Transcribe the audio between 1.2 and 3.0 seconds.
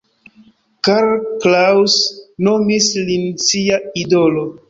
Kraus nomis